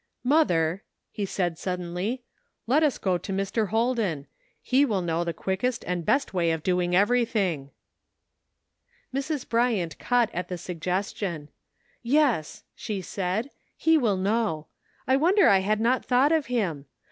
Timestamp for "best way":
6.03-6.49